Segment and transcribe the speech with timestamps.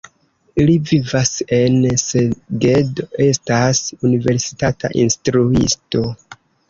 [0.69, 6.03] Li vivas en Segedo, estas universitata instruisto.